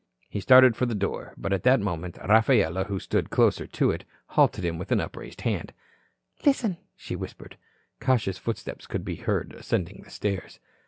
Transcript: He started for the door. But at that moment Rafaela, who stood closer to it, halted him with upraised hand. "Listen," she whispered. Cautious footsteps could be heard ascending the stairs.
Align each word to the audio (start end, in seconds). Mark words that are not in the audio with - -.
He 0.27 0.39
started 0.39 0.75
for 0.75 0.87
the 0.87 0.95
door. 0.95 1.35
But 1.37 1.53
at 1.53 1.61
that 1.61 1.79
moment 1.79 2.17
Rafaela, 2.27 2.85
who 2.85 2.97
stood 2.97 3.29
closer 3.29 3.67
to 3.67 3.91
it, 3.91 4.03
halted 4.29 4.65
him 4.65 4.79
with 4.79 4.91
upraised 4.91 5.41
hand. 5.41 5.73
"Listen," 6.43 6.77
she 6.95 7.15
whispered. 7.15 7.55
Cautious 7.99 8.39
footsteps 8.39 8.87
could 8.87 9.05
be 9.05 9.17
heard 9.17 9.53
ascending 9.55 10.01
the 10.03 10.09
stairs. 10.09 10.59